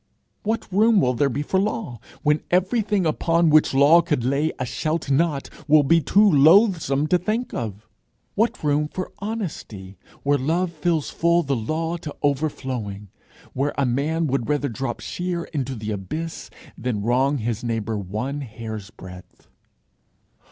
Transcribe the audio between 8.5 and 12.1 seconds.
room for honesty, where love fills full the law